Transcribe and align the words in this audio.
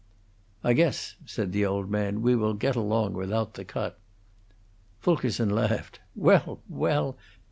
"I 0.63 0.73
guess," 0.73 1.13
said 1.27 1.51
the 1.51 1.63
old 1.63 1.91
man, 1.91 2.23
"we 2.23 2.35
will 2.35 2.55
get 2.55 2.75
along 2.75 3.13
without 3.13 3.53
the 3.53 3.63
cut." 3.63 3.99
Fulkerson 4.99 5.51
laughed. 5.51 5.99
"Well, 6.15 6.59
well! 6.67 7.17